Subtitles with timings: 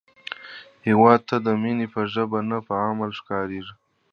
[0.87, 3.75] هیواد ته مینه په ژبه نه، په عمل ښکارېږي